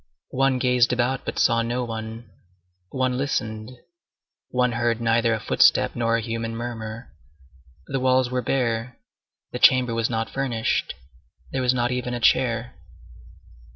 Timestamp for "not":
10.09-10.31, 11.75-11.91